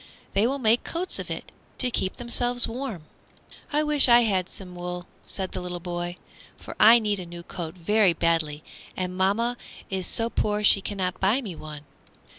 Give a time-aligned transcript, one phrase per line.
[0.33, 3.03] "They will make coats of it, to keep themselves warm."
[3.71, 6.17] "I wish I had some wool," said the boy,
[6.57, 8.63] "for I need a new coat very badly,
[8.97, 9.57] and mamma
[9.91, 11.81] is so poor she cannot buy me one."